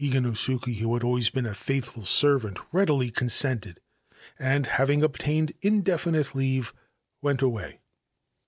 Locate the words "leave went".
6.36-7.42